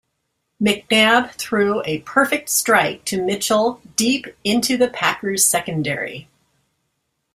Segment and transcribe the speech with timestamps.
[0.59, 6.27] McNabb threw a perfect strike to Mitchell deep into the Packers' secondary.